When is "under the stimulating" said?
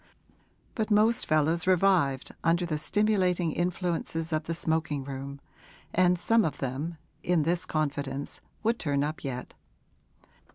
2.43-3.51